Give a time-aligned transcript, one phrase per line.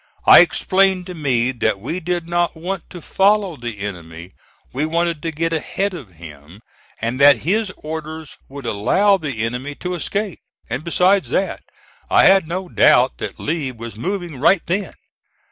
[0.25, 4.31] I explained to Meade that we did not want to follow the enemy;
[4.73, 6.61] we wanted to get ahead of him,
[6.99, 11.61] and that his orders would allow the enemy to escape, and besides that,
[12.09, 14.95] I had no doubt that Lee was moving right then.